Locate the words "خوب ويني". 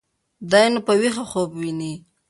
1.31-1.93